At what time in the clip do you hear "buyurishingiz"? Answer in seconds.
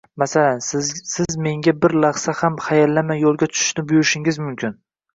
3.93-4.47